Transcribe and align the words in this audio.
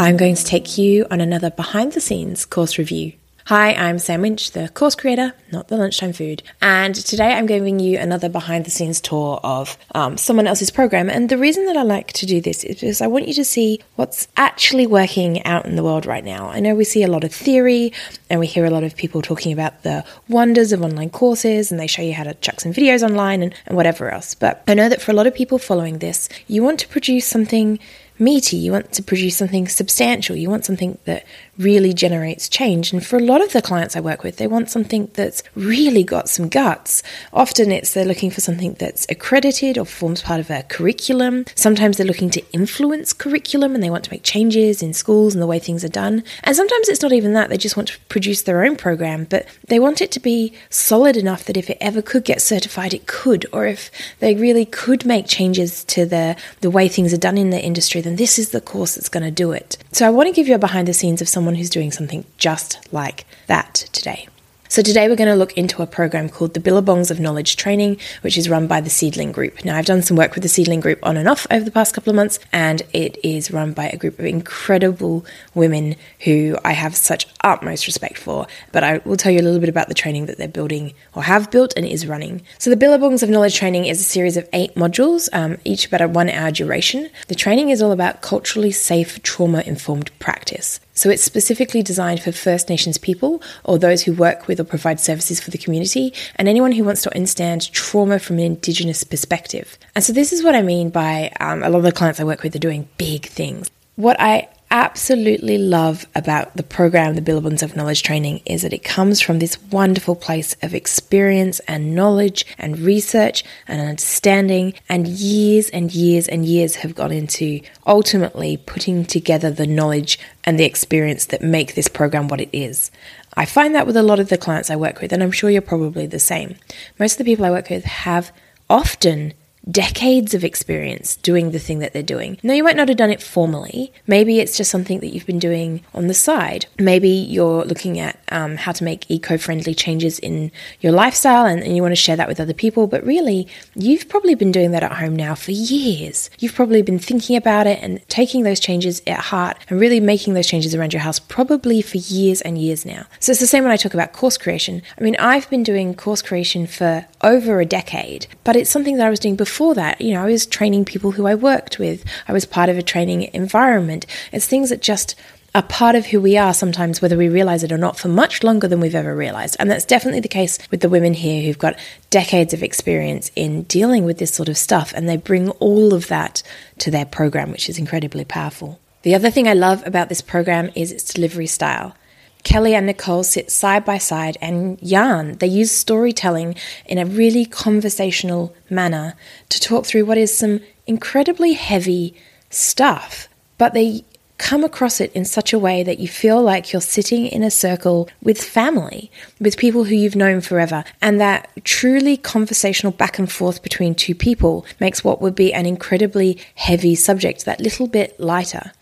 I'm 0.00 0.16
going 0.16 0.34
to 0.34 0.44
take 0.44 0.78
you 0.78 1.06
on 1.10 1.20
another 1.20 1.50
behind 1.50 1.92
the 1.92 2.00
scenes 2.00 2.46
course 2.46 2.78
review. 2.78 3.12
Hi, 3.44 3.74
I'm 3.74 3.98
Sam 3.98 4.22
Winch, 4.22 4.52
the 4.52 4.70
course 4.70 4.94
creator, 4.94 5.34
not 5.52 5.68
the 5.68 5.76
lunchtime 5.76 6.14
food. 6.14 6.42
And 6.62 6.94
today 6.94 7.34
I'm 7.34 7.44
giving 7.44 7.80
you 7.80 7.98
another 7.98 8.30
behind 8.30 8.64
the 8.64 8.70
scenes 8.70 9.02
tour 9.02 9.40
of 9.42 9.76
um, 9.94 10.16
someone 10.16 10.46
else's 10.46 10.70
program. 10.70 11.10
And 11.10 11.28
the 11.28 11.36
reason 11.36 11.66
that 11.66 11.76
I 11.76 11.82
like 11.82 12.14
to 12.14 12.24
do 12.24 12.40
this 12.40 12.64
is 12.64 12.76
because 12.76 13.02
I 13.02 13.08
want 13.08 13.28
you 13.28 13.34
to 13.34 13.44
see 13.44 13.80
what's 13.96 14.26
actually 14.38 14.86
working 14.86 15.44
out 15.44 15.66
in 15.66 15.76
the 15.76 15.84
world 15.84 16.06
right 16.06 16.24
now. 16.24 16.48
I 16.48 16.60
know 16.60 16.74
we 16.74 16.84
see 16.84 17.02
a 17.02 17.08
lot 17.08 17.22
of 17.22 17.34
theory 17.34 17.92
and 18.30 18.40
we 18.40 18.46
hear 18.46 18.64
a 18.64 18.70
lot 18.70 18.84
of 18.84 18.96
people 18.96 19.20
talking 19.20 19.52
about 19.52 19.82
the 19.82 20.02
wonders 20.28 20.72
of 20.72 20.80
online 20.80 21.10
courses 21.10 21.70
and 21.70 21.78
they 21.78 21.86
show 21.86 22.00
you 22.00 22.14
how 22.14 22.24
to 22.24 22.32
chuck 22.34 22.60
some 22.60 22.72
videos 22.72 23.02
online 23.02 23.42
and, 23.42 23.54
and 23.66 23.76
whatever 23.76 24.10
else. 24.10 24.34
But 24.34 24.62
I 24.66 24.72
know 24.72 24.88
that 24.88 25.02
for 25.02 25.10
a 25.10 25.14
lot 25.14 25.26
of 25.26 25.34
people 25.34 25.58
following 25.58 25.98
this, 25.98 26.30
you 26.46 26.62
want 26.62 26.80
to 26.80 26.88
produce 26.88 27.26
something 27.26 27.78
meaty, 28.20 28.56
you 28.56 28.72
want 28.72 28.92
to 28.92 29.02
produce 29.02 29.36
something 29.36 29.66
substantial, 29.66 30.36
you 30.36 30.50
want 30.50 30.64
something 30.64 30.98
that 31.04 31.24
really 31.58 31.92
generates 31.92 32.48
change. 32.48 32.92
And 32.92 33.04
for 33.04 33.16
a 33.16 33.22
lot 33.22 33.42
of 33.42 33.52
the 33.52 33.62
clients 33.62 33.96
I 33.96 34.00
work 34.00 34.22
with, 34.22 34.36
they 34.36 34.46
want 34.46 34.70
something 34.70 35.10
that's 35.14 35.42
really 35.54 36.02
got 36.02 36.28
some 36.28 36.48
guts. 36.48 37.02
Often 37.32 37.70
it's 37.72 37.92
they're 37.92 38.04
looking 38.04 38.30
for 38.30 38.40
something 38.40 38.74
that's 38.74 39.06
accredited 39.10 39.76
or 39.76 39.84
forms 39.84 40.22
part 40.22 40.40
of 40.40 40.50
a 40.50 40.62
curriculum. 40.64 41.44
Sometimes 41.54 41.96
they're 41.96 42.06
looking 42.06 42.30
to 42.30 42.52
influence 42.52 43.12
curriculum 43.12 43.74
and 43.74 43.82
they 43.82 43.90
want 43.90 44.04
to 44.04 44.10
make 44.10 44.22
changes 44.22 44.82
in 44.82 44.94
schools 44.94 45.34
and 45.34 45.42
the 45.42 45.46
way 45.46 45.58
things 45.58 45.84
are 45.84 45.88
done. 45.88 46.24
And 46.44 46.56
sometimes 46.56 46.88
it's 46.88 47.02
not 47.02 47.12
even 47.12 47.34
that, 47.34 47.50
they 47.50 47.58
just 47.58 47.76
want 47.76 47.88
to 47.88 48.00
produce 48.08 48.42
their 48.42 48.64
own 48.64 48.76
program, 48.76 49.24
but 49.24 49.46
they 49.68 49.78
want 49.78 50.00
it 50.00 50.10
to 50.12 50.20
be 50.20 50.54
solid 50.70 51.16
enough 51.16 51.44
that 51.44 51.56
if 51.56 51.68
it 51.68 51.78
ever 51.80 52.00
could 52.02 52.24
get 52.24 52.40
certified, 52.40 52.94
it 52.94 53.06
could, 53.06 53.46
or 53.52 53.66
if 53.66 53.90
they 54.18 54.34
really 54.34 54.64
could 54.64 55.04
make 55.04 55.26
changes 55.26 55.84
to 55.84 56.06
the, 56.06 56.36
the 56.60 56.70
way 56.70 56.88
things 56.88 57.12
are 57.12 57.18
done 57.18 57.36
in 57.36 57.50
the 57.50 57.62
industry, 57.62 58.00
then 58.10 58.16
this 58.16 58.38
is 58.38 58.50
the 58.50 58.60
course 58.60 58.96
that's 58.96 59.08
going 59.08 59.22
to 59.22 59.30
do 59.30 59.52
it. 59.52 59.78
So 59.92 60.06
I 60.06 60.10
want 60.10 60.28
to 60.28 60.32
give 60.32 60.48
you 60.48 60.54
a 60.54 60.58
behind 60.58 60.88
the 60.88 60.92
scenes 60.92 61.22
of 61.22 61.28
someone 61.28 61.54
who's 61.54 61.70
doing 61.70 61.92
something 61.92 62.24
just 62.38 62.92
like 62.92 63.24
that 63.46 63.74
today. 63.92 64.26
So, 64.70 64.82
today 64.82 65.08
we're 65.08 65.16
going 65.16 65.28
to 65.28 65.34
look 65.34 65.54
into 65.54 65.82
a 65.82 65.86
program 65.86 66.28
called 66.28 66.54
the 66.54 66.60
Billabongs 66.60 67.10
of 67.10 67.18
Knowledge 67.18 67.56
Training, 67.56 67.98
which 68.20 68.38
is 68.38 68.48
run 68.48 68.68
by 68.68 68.80
the 68.80 68.88
Seedling 68.88 69.32
Group. 69.32 69.64
Now, 69.64 69.76
I've 69.76 69.84
done 69.84 70.00
some 70.00 70.16
work 70.16 70.34
with 70.34 70.44
the 70.44 70.48
Seedling 70.48 70.78
Group 70.78 71.00
on 71.02 71.16
and 71.16 71.28
off 71.28 71.44
over 71.50 71.64
the 71.64 71.72
past 71.72 71.92
couple 71.92 72.10
of 72.10 72.14
months, 72.14 72.38
and 72.52 72.80
it 72.92 73.18
is 73.24 73.50
run 73.50 73.72
by 73.72 73.88
a 73.88 73.96
group 73.96 74.20
of 74.20 74.26
incredible 74.26 75.26
women 75.56 75.96
who 76.20 76.56
I 76.64 76.74
have 76.74 76.94
such 76.94 77.26
utmost 77.42 77.88
respect 77.88 78.16
for. 78.16 78.46
But 78.70 78.84
I 78.84 78.98
will 78.98 79.16
tell 79.16 79.32
you 79.32 79.40
a 79.40 79.42
little 79.42 79.58
bit 79.58 79.68
about 79.68 79.88
the 79.88 79.94
training 79.94 80.26
that 80.26 80.38
they're 80.38 80.46
building 80.46 80.94
or 81.16 81.24
have 81.24 81.50
built 81.50 81.74
and 81.76 81.84
is 81.84 82.06
running. 82.06 82.42
So, 82.58 82.70
the 82.70 82.76
Billabongs 82.76 83.24
of 83.24 83.28
Knowledge 83.28 83.56
Training 83.56 83.86
is 83.86 84.00
a 84.00 84.04
series 84.04 84.36
of 84.36 84.48
eight 84.52 84.76
modules, 84.76 85.28
um, 85.32 85.58
each 85.64 85.88
about 85.88 86.00
a 86.00 86.06
one 86.06 86.30
hour 86.30 86.52
duration. 86.52 87.10
The 87.26 87.34
training 87.34 87.70
is 87.70 87.82
all 87.82 87.90
about 87.90 88.22
culturally 88.22 88.70
safe, 88.70 89.20
trauma 89.24 89.64
informed 89.66 90.16
practice. 90.20 90.78
So 90.94 91.08
it's 91.08 91.22
specifically 91.22 91.82
designed 91.82 92.22
for 92.22 92.32
First 92.32 92.68
Nations 92.68 92.98
people 92.98 93.42
or 93.64 93.78
those 93.78 94.02
who 94.02 94.12
work 94.12 94.48
with 94.48 94.60
or 94.60 94.64
provide 94.64 95.00
services 95.00 95.40
for 95.40 95.50
the 95.50 95.58
community 95.58 96.12
and 96.36 96.48
anyone 96.48 96.72
who 96.72 96.84
wants 96.84 97.02
to 97.02 97.14
understand 97.14 97.72
trauma 97.72 98.18
from 98.18 98.38
an 98.38 98.44
Indigenous 98.44 99.04
perspective. 99.04 99.78
And 99.94 100.04
so 100.04 100.12
this 100.12 100.32
is 100.32 100.42
what 100.42 100.54
I 100.54 100.62
mean 100.62 100.90
by 100.90 101.32
um, 101.40 101.62
a 101.62 101.70
lot 101.70 101.78
of 101.78 101.84
the 101.84 101.92
clients 101.92 102.20
I 102.20 102.24
work 102.24 102.42
with 102.42 102.54
are 102.54 102.60
doing 102.60 102.88
big 102.98 103.26
things. 103.26 103.70
What 103.96 104.16
I 104.20 104.48
absolutely 104.70 105.58
love 105.58 106.06
about 106.14 106.56
the 106.56 106.62
program, 106.62 107.14
the 107.14 107.22
Billabongs 107.22 107.62
of 107.62 107.74
Knowledge 107.74 108.02
Training, 108.02 108.40
is 108.46 108.62
that 108.62 108.72
it 108.72 108.84
comes 108.84 109.20
from 109.20 109.38
this 109.38 109.60
wonderful 109.70 110.14
place 110.14 110.54
of 110.62 110.74
experience 110.74 111.60
and 111.60 111.94
knowledge 111.94 112.46
and 112.56 112.78
research 112.78 113.42
and 113.66 113.80
understanding, 113.80 114.74
and 114.88 115.08
years 115.08 115.68
and 115.70 115.92
years 115.92 116.28
and 116.28 116.44
years 116.46 116.76
have 116.76 116.94
gone 116.94 117.12
into 117.12 117.60
ultimately 117.86 118.56
putting 118.56 119.04
together 119.04 119.50
the 119.50 119.66
knowledge 119.66 120.18
and 120.44 120.58
the 120.58 120.64
experience 120.64 121.26
that 121.26 121.42
make 121.42 121.74
this 121.74 121.88
program 121.88 122.28
what 122.28 122.40
it 122.40 122.50
is. 122.52 122.90
I 123.34 123.44
find 123.44 123.74
that 123.74 123.86
with 123.86 123.96
a 123.96 124.02
lot 124.02 124.20
of 124.20 124.28
the 124.28 124.38
clients 124.38 124.70
I 124.70 124.76
work 124.76 125.00
with, 125.00 125.12
and 125.12 125.22
I'm 125.22 125.32
sure 125.32 125.50
you're 125.50 125.62
probably 125.62 126.06
the 126.06 126.18
same. 126.18 126.56
Most 126.98 127.14
of 127.14 127.18
the 127.18 127.24
people 127.24 127.44
I 127.44 127.50
work 127.50 127.70
with 127.70 127.84
have 127.84 128.32
often 128.68 129.34
decades 129.70 130.34
of 130.34 130.44
experience 130.44 131.16
doing 131.16 131.50
the 131.50 131.58
thing 131.58 131.78
that 131.80 131.92
they're 131.92 132.02
doing. 132.02 132.38
Now, 132.42 132.54
you 132.54 132.64
might 132.64 132.76
not 132.76 132.88
have 132.88 132.96
done 132.96 133.10
it 133.10 133.22
formally. 133.22 133.92
Maybe 134.06 134.40
it's 134.40 134.56
just 134.56 134.70
something 134.70 135.00
that 135.00 135.14
you've 135.14 135.26
been 135.26 135.38
doing 135.38 135.82
on 135.94 136.06
the 136.06 136.14
side. 136.14 136.66
Maybe 136.78 137.08
you're 137.08 137.64
looking 137.64 137.98
at 137.98 138.19
um, 138.30 138.56
how 138.56 138.72
to 138.72 138.84
make 138.84 139.10
eco 139.10 139.38
friendly 139.38 139.74
changes 139.74 140.18
in 140.18 140.50
your 140.80 140.92
lifestyle 140.92 141.46
and, 141.46 141.62
and 141.62 141.76
you 141.76 141.82
want 141.82 141.92
to 141.92 141.96
share 141.96 142.16
that 142.16 142.28
with 142.28 142.40
other 142.40 142.54
people. 142.54 142.86
But 142.86 143.04
really, 143.04 143.46
you've 143.74 144.08
probably 144.08 144.34
been 144.34 144.52
doing 144.52 144.70
that 144.72 144.82
at 144.82 144.92
home 144.92 145.14
now 145.14 145.34
for 145.34 145.52
years. 145.52 146.30
You've 146.38 146.54
probably 146.54 146.82
been 146.82 146.98
thinking 146.98 147.36
about 147.36 147.66
it 147.66 147.78
and 147.82 148.06
taking 148.08 148.42
those 148.42 148.60
changes 148.60 149.02
at 149.06 149.18
heart 149.18 149.56
and 149.68 149.80
really 149.80 150.00
making 150.00 150.34
those 150.34 150.46
changes 150.46 150.74
around 150.74 150.92
your 150.92 151.02
house 151.02 151.18
probably 151.18 151.82
for 151.82 151.98
years 151.98 152.40
and 152.40 152.58
years 152.58 152.84
now. 152.86 153.06
So 153.20 153.32
it's 153.32 153.40
the 153.40 153.46
same 153.46 153.62
when 153.62 153.72
I 153.72 153.76
talk 153.76 153.94
about 153.94 154.12
course 154.12 154.36
creation. 154.36 154.82
I 154.98 155.02
mean, 155.02 155.16
I've 155.18 155.48
been 155.50 155.62
doing 155.62 155.94
course 155.94 156.22
creation 156.22 156.66
for 156.66 157.06
over 157.22 157.60
a 157.60 157.66
decade, 157.66 158.26
but 158.44 158.56
it's 158.56 158.70
something 158.70 158.96
that 158.96 159.06
I 159.06 159.10
was 159.10 159.20
doing 159.20 159.36
before 159.36 159.50
before 159.50 159.74
that, 159.74 160.00
you 160.00 160.14
know, 160.14 160.22
I 160.22 160.26
was 160.26 160.46
training 160.46 160.84
people 160.84 161.10
who 161.10 161.26
I 161.26 161.34
worked 161.34 161.78
with. 161.78 162.04
I 162.28 162.32
was 162.32 162.46
part 162.46 162.68
of 162.68 162.78
a 162.78 162.82
training 162.82 163.28
environment. 163.34 164.06
It's 164.32 164.46
things 164.46 164.70
that 164.70 164.80
just 164.80 165.16
are 165.54 165.62
part 165.62 165.96
of 165.96 166.06
who 166.06 166.20
we 166.20 166.36
are 166.36 166.54
sometimes, 166.54 167.02
whether 167.02 167.16
we 167.16 167.28
realize 167.28 167.64
it 167.64 167.72
or 167.72 167.78
not, 167.78 167.98
for 167.98 168.08
much 168.08 168.44
longer 168.44 168.68
than 168.68 168.80
we've 168.80 168.94
ever 168.94 169.14
realized. 169.16 169.56
And 169.58 169.70
that's 169.70 169.84
definitely 169.84 170.20
the 170.20 170.28
case 170.28 170.58
with 170.70 170.80
the 170.80 170.88
women 170.88 171.14
here 171.14 171.42
who've 171.42 171.58
got 171.58 171.78
decades 172.10 172.54
of 172.54 172.62
experience 172.62 173.30
in 173.34 173.64
dealing 173.64 174.04
with 174.04 174.18
this 174.18 174.32
sort 174.32 174.48
of 174.48 174.56
stuff. 174.56 174.92
And 174.94 175.08
they 175.08 175.16
bring 175.16 175.50
all 175.52 175.92
of 175.92 176.06
that 176.08 176.42
to 176.78 176.90
their 176.90 177.04
program, 177.04 177.50
which 177.50 177.68
is 177.68 177.78
incredibly 177.78 178.24
powerful. 178.24 178.78
The 179.02 179.14
other 179.14 179.30
thing 179.30 179.48
I 179.48 179.54
love 179.54 179.84
about 179.86 180.08
this 180.08 180.20
program 180.20 180.70
is 180.74 180.92
its 180.92 181.12
delivery 181.12 181.46
style. 181.46 181.96
Kelly 182.42 182.74
and 182.74 182.86
Nicole 182.86 183.22
sit 183.22 183.50
side 183.50 183.84
by 183.84 183.98
side 183.98 184.38
and 184.40 184.80
yarn. 184.80 185.36
They 185.38 185.46
use 185.46 185.70
storytelling 185.70 186.54
in 186.86 186.98
a 186.98 187.04
really 187.04 187.44
conversational 187.44 188.54
manner 188.70 189.14
to 189.48 189.60
talk 189.60 189.84
through 189.84 190.06
what 190.06 190.18
is 190.18 190.36
some 190.36 190.60
incredibly 190.86 191.52
heavy 191.52 192.14
stuff, 192.50 193.28
but 193.58 193.74
they 193.74 194.04
come 194.40 194.64
across 194.64 195.00
it 195.00 195.12
in 195.12 195.24
such 195.26 195.52
a 195.52 195.58
way 195.58 195.82
that 195.82 195.98
you 195.98 196.08
feel 196.08 196.42
like 196.42 196.72
you're 196.72 196.80
sitting 196.80 197.26
in 197.26 197.42
a 197.42 197.50
circle 197.50 198.08
with 198.22 198.42
family, 198.42 199.10
with 199.38 199.58
people 199.58 199.84
who 199.84 199.94
you've 199.94 200.16
known 200.16 200.40
forever. 200.40 200.82
And 201.02 201.20
that 201.20 201.50
truly 201.62 202.16
conversational 202.16 202.92
back 202.92 203.18
and 203.18 203.30
forth 203.30 203.62
between 203.62 203.94
two 203.94 204.14
people 204.14 204.64
makes 204.80 205.04
what 205.04 205.20
would 205.20 205.34
be 205.34 205.52
an 205.52 205.66
incredibly 205.66 206.38
heavy 206.54 206.94
subject 206.94 207.44
that 207.44 207.60
little 207.60 207.86
bit 207.86 208.18
lighter. 208.18 208.72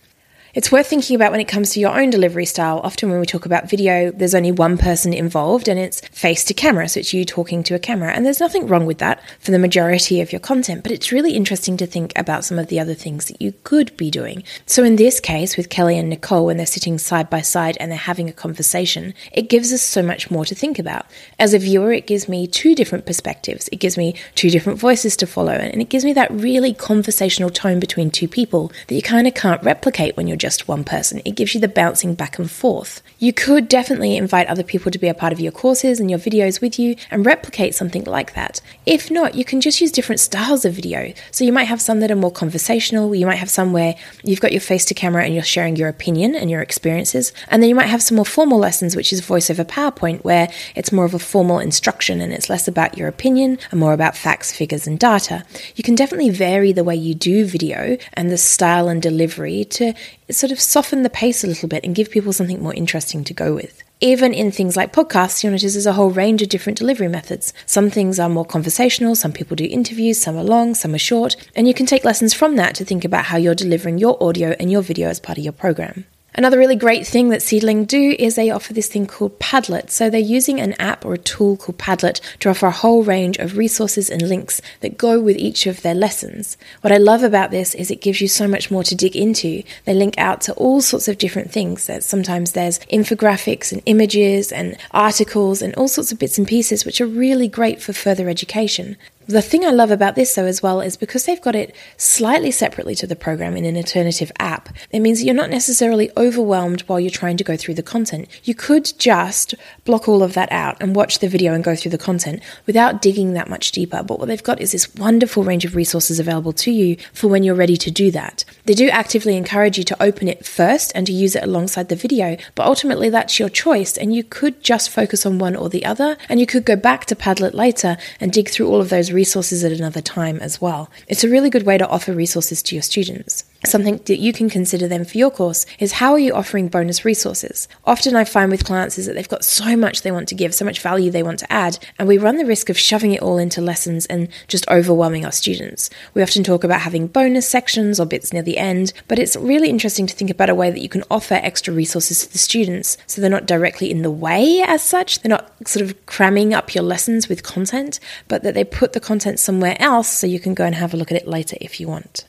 It's 0.55 0.73
worth 0.73 0.87
thinking 0.87 1.15
about 1.15 1.31
when 1.31 1.41
it 1.41 1.49
comes 1.49 1.71
to 1.71 1.81
your 1.81 2.01
own 2.01 2.09
delivery 2.09 2.47
style. 2.47 2.81
Often, 2.83 3.11
when 3.11 3.21
we 3.21 3.27
talk 3.27 3.45
about 3.45 3.69
video, 3.69 4.11
there's 4.11 4.35
only 4.35 4.51
one 4.51 4.79
person 4.79 5.13
involved 5.13 5.69
and 5.69 5.79
it's 5.79 6.01
face 6.09 6.43
to 6.45 6.55
camera, 6.55 6.89
so 6.89 7.01
it's 7.01 7.13
you 7.13 7.27
talking 7.27 7.63
to 7.65 7.75
a 7.75 7.79
camera. 7.79 8.13
And 8.13 8.25
there's 8.25 8.41
nothing 8.41 8.67
wrong 8.67 8.87
with 8.87 8.97
that 8.97 9.21
for 9.41 9.51
the 9.51 9.59
majority 9.59 10.23
of 10.23 10.33
your 10.33 10.41
content, 10.41 10.83
but 10.85 10.91
it's 10.91 11.13
really 11.13 11.33
interesting 11.33 11.77
to 11.77 11.87
think 11.87 12.15
about 12.17 12.47
some 12.47 12.59
of 12.59 12.69
the 12.69 12.81
other 12.81 12.95
things 12.95 13.27
that 13.27 13.43
you 13.43 13.53
could 13.63 13.95
be 13.99 14.11
doing. 14.11 14.43
So, 14.65 14.85
in 14.85 14.97
this 14.97 15.21
case, 15.21 15.59
with 15.59 15.69
Kelly 15.69 15.99
and 15.99 16.09
Nicole, 16.09 16.47
when 16.47 16.57
they're 16.57 16.65
sitting 16.65 16.97
side 16.97 17.29
by 17.29 17.43
side 17.43 17.77
and 17.79 17.91
they're 17.91 17.99
having 17.99 18.31
a 18.31 18.33
conversation, 18.33 19.13
it 19.33 19.51
gives 19.51 19.71
us 19.71 19.83
so 19.83 20.03
much 20.03 20.31
more 20.31 20.47
to 20.47 20.55
think 20.55 20.79
about. 20.79 21.05
As 21.39 21.53
a 21.53 21.59
viewer, 21.59 21.93
it 21.93 22.07
gives 22.07 22.27
me 22.27 22.47
two 22.47 22.75
different 22.75 23.05
perspectives, 23.05 23.69
it 23.71 23.81
gives 23.81 23.99
me 23.99 24.15
two 24.35 24.49
different 24.49 24.79
voices 24.79 25.15
to 25.19 25.27
follow, 25.27 25.53
and 25.53 25.83
it 25.83 25.91
gives 25.91 26.07
me 26.07 26.15
that 26.15 26.31
really 26.31 26.73
conversational 26.73 27.51
tone 27.51 27.79
between 27.79 28.11
two 28.11 28.29
people 28.29 28.73
that 28.87 28.95
you 28.95 29.03
kind 29.03 29.27
of 29.27 29.35
can't 29.35 29.63
replicate 29.63 30.17
when 30.17 30.27
you're 30.27 30.38
just 30.39 30.69
one 30.69 30.85
person. 30.85 31.21
It 31.25 31.35
gives 31.35 31.55
you 31.55 31.61
the 31.61 31.69
bouncing 31.69 32.15
back 32.15 32.39
and 32.39 32.51
forth. 32.51 33.03
You 33.19 33.33
could 33.33 33.69
definitely 33.69 34.17
invite 34.17 34.47
other 34.47 34.63
people 34.63 34.91
to 34.91 34.99
be 34.99 35.09
a 35.09 35.15
part 35.15 35.33
of 35.33 35.41
your 35.41 35.53
courses 35.53 36.01
and 36.01 36.11
your 36.11 36.19
videos 36.19 36.61
with 36.61 36.79
you 36.79 36.97
and 37.11 37.27
replicate 37.27 37.75
something 37.75 38.05
like 38.05 38.35
that. 38.35 38.61
If 38.87 39.11
not, 39.11 39.35
you 39.35 39.45
can 39.45 39.61
just 39.61 39.81
use 39.81 39.93
different 39.93 40.21
styles 40.21 40.65
of 40.65 40.75
video. 40.75 41.13
So 41.31 41.45
you 41.45 41.53
might 41.53 41.65
have 41.65 41.81
some 41.81 42.01
that 42.01 42.11
are 42.11 42.17
more 42.17 42.31
conversational, 42.31 43.15
you 43.15 43.27
might 43.27 43.37
have 43.37 43.51
some 43.51 43.73
where 43.73 43.97
you've 44.23 44.41
got 44.41 44.53
your 44.53 44.61
face 44.61 44.85
to 44.87 44.95
camera 44.95 45.25
and 45.25 45.35
you're 45.35 45.43
sharing 45.43 45.77
your 45.77 45.89
opinion 45.89 46.35
and 46.35 46.51
your 46.51 46.63
experiences, 46.63 47.33
and 47.49 47.63
then 47.63 47.69
you 47.69 47.75
might 47.75 47.87
have 47.87 48.03
some 48.03 48.17
more 48.17 48.25
formal 48.25 48.59
lessons, 48.59 48.95
which 48.95 49.13
is 49.13 49.21
voice 49.21 49.51
over 49.51 49.65
PowerPoint, 49.65 50.25
where 50.25 50.49
it's 50.75 50.93
more 50.93 51.05
of 51.05 51.15
a 51.15 51.19
formal 51.19 51.59
instruction 51.59 52.21
and 52.21 52.33
it's 52.33 52.49
less 52.49 52.69
about 52.69 52.97
your 52.97 53.09
opinion 53.09 53.59
and 53.71 53.81
more 53.81 53.93
about 53.93 54.17
facts, 54.17 54.53
figures, 54.53 54.87
and 54.87 54.99
data. 54.99 55.45
You 55.75 55.85
can 55.85 55.95
definitely 55.95 56.31
vary 56.31 56.73
the 56.73 56.85
way 56.85 56.97
you 56.97 57.15
do 57.15 57.45
video 57.45 57.97
and 58.15 58.31
the 58.31 58.39
style 58.39 58.89
and 58.89 59.03
delivery 59.03 59.65
to 59.65 59.93
sort 60.31 60.53
of 60.53 60.61
soften 60.61 61.03
the 61.03 61.11
pace 61.11 61.43
a 61.43 61.47
little 61.47 61.69
bit 61.69 61.85
and 61.85 61.95
give 61.95 62.11
people 62.11 62.33
something 62.33 62.63
more 62.63 62.75
interesting 62.75 63.25
to 63.25 63.35
go 63.35 63.55
with. 63.55 63.83
Even 64.01 64.33
in 64.33 64.53
things 64.53 64.77
like 64.77 64.93
podcasts, 64.93 65.43
you'll 65.43 65.53
notice 65.53 65.75
there's 65.75 65.87
a 65.87 65.95
whole 65.95 66.11
range 66.11 66.41
of 66.43 66.49
different 66.49 66.79
delivery 66.79 67.09
methods. 67.09 67.53
Some 67.67 67.91
things 67.91 68.21
are 68.21 68.29
more 68.29 68.45
conversational, 68.45 69.17
some 69.17 69.33
people 69.33 69.57
do 69.57 69.65
interviews, 69.65 70.21
some 70.21 70.37
are 70.37 70.45
long, 70.45 70.75
some 70.75 70.95
are 70.95 70.99
short, 70.99 71.35
and 71.57 71.67
you 71.67 71.75
can 71.75 71.87
take 71.87 72.05
lessons 72.05 72.33
from 72.33 72.57
that 72.57 72.75
to 72.77 72.85
think 72.85 73.05
about 73.05 73.25
how 73.25 73.37
you're 73.39 73.55
delivering 73.55 73.99
your 73.99 74.23
audio 74.23 74.55
and 74.61 74.71
your 74.71 74.83
video 74.83 75.09
as 75.09 75.19
part 75.19 75.39
of 75.39 75.45
your 75.45 75.53
program. 75.53 76.05
Another 76.35 76.59
really 76.59 76.77
great 76.77 77.05
thing 77.05 77.31
that 77.31 77.43
Seedling 77.43 77.85
do 77.85 78.15
is 78.17 78.37
they 78.37 78.51
offer 78.51 78.73
this 78.73 78.87
thing 78.89 79.07
called 79.07 79.41
Padlet. 79.41 79.91
So 79.91 80.09
they're 80.09 80.21
using 80.21 80.61
an 80.61 80.75
app 80.75 81.05
or 81.05 81.15
a 81.15 81.19
tool 81.19 81.57
called 81.57 81.79
Padlet 81.79 82.21
to 82.39 82.51
offer 82.51 82.67
a 82.67 82.71
whole 82.71 83.03
range 83.03 83.39
of 83.39 83.57
resources 83.57 84.09
and 84.09 84.23
links 84.23 84.61
that 84.81 84.99
go 84.99 85.19
with 85.19 85.37
each 85.37 85.67
of 85.67 85.83
their 85.83 85.97
lessons. 85.97 86.57
What 86.83 86.93
I 86.93 86.99
love 86.99 87.25
about 87.25 87.51
this 87.51 87.75
is 87.75 87.91
it 87.91 88.03
gives 88.03 88.21
you 88.21 88.29
so 88.29 88.47
much 88.47 88.71
more 88.71 88.85
to 88.85 88.95
dig 88.95 89.17
into. 89.17 89.65
They 89.85 89.95
link 89.95 90.17
out 90.17 90.41
to 90.43 90.53
all 90.53 90.81
sorts 90.81 91.09
of 91.09 91.19
different 91.19 91.51
things. 91.51 91.91
Sometimes 92.05 92.53
there's 92.53 92.79
infographics 92.81 93.73
and 93.73 93.83
images 93.87 94.53
and 94.53 94.77
articles 94.93 95.61
and 95.61 95.75
all 95.75 95.89
sorts 95.89 96.13
of 96.13 96.21
bits 96.21 96.39
and 96.39 96.47
pieces 96.47 96.85
which 96.85 97.01
are 97.01 97.07
really 97.07 97.49
great 97.49 97.83
for 97.83 97.93
further 97.93 98.29
education. 98.29 98.97
The 99.29 99.43
thing 99.43 99.63
I 99.63 99.73
love 99.73 99.91
about 99.91 100.15
this, 100.15 100.35
though, 100.35 100.47
as 100.47 100.63
well, 100.63 100.81
is 100.81 100.97
because 100.97 101.27
they've 101.27 101.43
got 101.43 101.55
it 101.55 101.77
slightly 101.99 102.51
separately 102.51 102.95
to 102.95 103.07
the 103.07 103.15
program 103.15 103.59
in 103.59 103.67
an 103.67 103.77
alternative 103.77 104.33
app, 104.39 104.71
it 104.91 105.01
means 105.01 105.23
you're 105.23 105.35
not 105.35 105.51
necessarily 105.51 106.11
overwhelmed 106.17 106.81
while 106.87 106.99
you're 106.99 107.11
trying 107.11 107.37
to 107.37 107.45
go 107.45 107.55
through 107.55 107.75
the 107.75 107.83
content. 107.83 108.27
You 108.45 108.55
could 108.55 108.91
just 108.97 109.55
block 109.85 110.09
all 110.09 110.23
of 110.23 110.33
that 110.33 110.51
out 110.51 110.79
and 110.81 110.97
watch 110.97 111.19
the 111.19 111.29
video 111.29 111.53
and 111.53 111.63
go 111.63 111.77
through 111.77 111.91
the 111.91 111.99
content 111.99 112.43
without 112.65 113.03
digging 113.03 113.35
that 113.35 113.51
much 113.51 113.71
deeper. 113.71 114.03
But 114.03 114.19
what 114.19 114.29
they've 114.29 114.43
got 114.43 114.63
is 114.63 114.73
this 114.73 114.95
wonderful 114.95 115.45
range 115.45 115.67
of 115.67 115.77
resources 115.77 116.19
available 116.19 116.55
to 116.55 116.71
you 116.71 116.97
for 117.13 117.29
when 117.29 117.43
you're 117.43 117.55
ready 117.55 117.77
to 117.77 117.91
do 117.91 118.11
that. 118.13 118.47
They 118.65 118.73
do 118.73 118.89
actively 118.89 119.37
encourage 119.37 119.77
you 119.77 119.85
to 119.85 120.03
open 120.03 120.29
it 120.29 120.47
first 120.47 120.91
and 120.95 121.07
to 121.07 121.13
use 121.13 121.37
it 121.37 121.45
alongside 121.45 121.91
the 121.91 121.97
video, 121.97 122.39
but 122.55 122.67
ultimately 122.67 123.11
that's 123.11 123.39
your 123.39 123.51
choice, 123.51 123.99
and 123.99 124.15
you 124.15 124.25
could 124.25 124.63
just 124.63 124.89
focus 124.89 125.27
on 125.27 125.39
one 125.39 125.55
or 125.55 125.69
the 125.69 125.85
other, 125.85 126.17
and 126.31 126.41
you 126.41 126.47
could 126.47 126.65
go 126.65 126.77
back 126.77 127.05
to 127.05 127.15
Padlet 127.15 127.53
later 127.53 127.99
and 128.21 128.33
dig 128.33 128.49
through 128.49 128.69
all 128.69 128.81
of 128.81 128.89
those 128.89 129.18
resources 129.19 129.65
at 129.65 129.73
another 129.73 130.01
time 130.01 130.39
as 130.39 130.61
well. 130.61 130.89
It's 131.09 131.25
a 131.25 131.29
really 131.29 131.51
good 131.51 131.67
way 131.67 131.77
to 131.77 131.89
offer 131.89 132.13
resources 132.13 132.63
to 132.63 132.77
your 132.77 132.83
students. 132.83 133.45
Something 133.67 133.97
that 134.05 134.21
you 134.21 134.33
can 134.33 134.49
consider 134.49 134.87
then 134.87 135.05
for 135.05 135.19
your 135.19 135.33
course 135.33 135.67
is 135.81 135.95
how 135.95 136.13
are 136.13 136.19
you 136.19 136.33
offering 136.33 136.69
bonus 136.69 137.05
resources? 137.05 137.67
Often 137.85 138.15
I 138.15 138.23
find 138.23 138.53
with 138.53 138.65
clients 138.65 138.99
is 138.99 139.07
that 139.07 139.15
they've 139.15 139.29
got 139.29 139.45
so 139.45 139.77
much 139.77 140.03
they 140.03 140.13
want 140.13 140.29
to 140.29 140.37
give, 140.37 140.55
so 140.55 140.65
much 140.65 140.81
value 140.81 141.11
they 141.11 141.25
want 141.25 141.41
to 141.41 141.53
add, 141.53 141.77
and 141.99 142.07
we 142.07 142.19
run 142.19 142.37
the 142.37 142.47
risk 142.47 142.71
of 142.71 142.79
shoving 142.79 143.13
it 143.13 143.21
all 143.21 143.37
into 143.37 143.61
lessons 143.61 144.07
and 144.07 144.29
just 144.47 144.69
overwhelming 144.69 145.25
our 145.25 145.33
students. 145.33 145.91
We 146.15 146.23
often 146.23 146.45
talk 146.45 146.63
about 146.63 146.83
having 146.83 147.09
bonus 147.09 147.49
sections 147.49 147.99
or 147.99 148.07
bits 148.07 148.33
near 148.33 148.43
the 148.43 148.59
end, 148.59 148.93
but 149.09 149.19
it's 149.19 149.35
really 149.35 149.69
interesting 149.69 150.07
to 150.07 150.15
think 150.15 150.31
about 150.31 150.51
a 150.51 150.55
way 150.55 150.71
that 150.71 150.81
you 150.81 150.89
can 150.89 151.03
offer 151.11 151.35
extra 151.35 151.75
resources 151.75 152.25
to 152.25 152.33
the 152.33 152.39
students 152.39 152.97
so 153.09 153.21
they're 153.21 153.29
not 153.29 153.47
directly 153.47 153.91
in 153.91 154.03
the 154.03 154.11
way 154.11 154.63
as 154.65 154.85
such. 154.85 155.19
They're 155.21 155.31
not 155.31 155.51
sort 155.67 155.85
of 155.85 156.07
cramming 156.07 156.55
up 156.55 156.77
your 156.77 156.85
lessons 156.85 157.29
with 157.29 157.43
content, 157.43 157.99
but 158.29 158.45
that 158.45 158.55
they 158.55 158.63
put 158.63 158.93
the 158.93 159.01
content 159.01 159.41
somewhere 159.41 159.77
else 159.81 160.09
so 160.09 160.29
you 160.29 160.39
can 160.39 160.55
go 160.55 160.65
and 160.65 160.77
have 160.77 160.95
a 160.95 160.97
look 160.97 161.11
at 161.11 161.21
it 161.21 161.27
later 161.27 161.57
if 161.61 161.81
you 161.81 161.89
want. 161.89 162.25